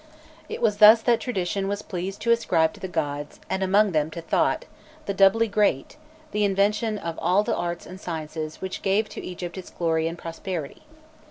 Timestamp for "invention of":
6.43-7.19